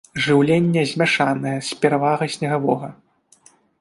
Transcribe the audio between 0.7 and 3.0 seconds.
змяшанае, з перавагай снегавога.